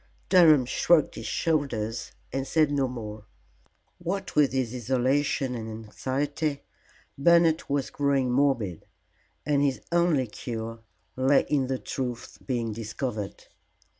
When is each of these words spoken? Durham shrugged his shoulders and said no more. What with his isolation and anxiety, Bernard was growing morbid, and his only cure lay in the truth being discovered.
Durham 0.29 0.65
shrugged 0.65 1.13
his 1.13 1.27
shoulders 1.27 2.11
and 2.33 2.47
said 2.47 2.71
no 2.71 2.87
more. 2.87 3.25
What 3.99 4.35
with 4.35 4.51
his 4.51 4.73
isolation 4.73 5.53
and 5.53 5.69
anxiety, 5.69 6.63
Bernard 7.19 7.61
was 7.69 7.91
growing 7.91 8.31
morbid, 8.31 8.87
and 9.45 9.61
his 9.61 9.79
only 9.91 10.25
cure 10.25 10.79
lay 11.15 11.45
in 11.47 11.67
the 11.67 11.77
truth 11.77 12.39
being 12.43 12.73
discovered. 12.73 13.45